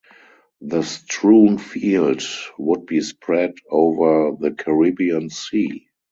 [0.61, 2.23] The strewn field
[2.57, 5.89] would be spread over the Caribbean Sea.